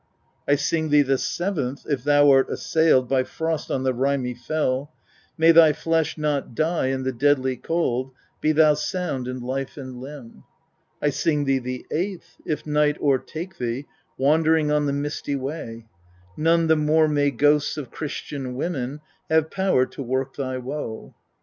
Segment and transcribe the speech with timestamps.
[0.45, 0.53] 12.
[0.53, 4.91] I sing thee the seventh: if thou art assailed by frost on the rimy fell,
[5.37, 8.09] may thy flesh not die in the deadly cold;
[8.39, 10.29] be thou sound in life and limb.
[10.99, 10.99] 13.
[11.03, 13.85] I sing thee the eighth: if night o'ertake thee,
[14.17, 15.85] wandering on the misty way,
[16.35, 21.13] none the more may ghosts of Christian women have power to work thy woe.